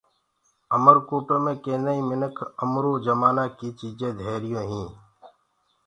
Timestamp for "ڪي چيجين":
3.57-4.11